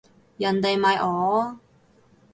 [0.39, 1.59] 人哋咪哦